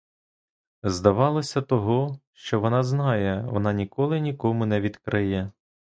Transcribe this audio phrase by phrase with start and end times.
[0.83, 5.51] Здавалось, того, що вона знає, вона ніколи нікому не відкриє.